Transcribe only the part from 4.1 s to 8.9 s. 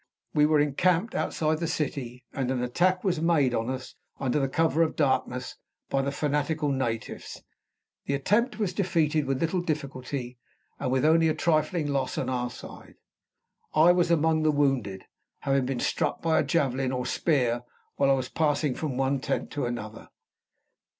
under cover of darkness, by the fanatical natives. The attempt was